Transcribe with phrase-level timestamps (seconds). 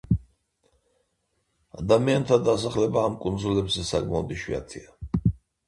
[1.83, 5.33] ადამიანთა დასახლება ამ კუნძულებზე საკმაოდ იშვიათია.